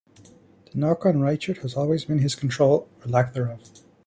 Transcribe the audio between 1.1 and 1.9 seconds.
Reichert has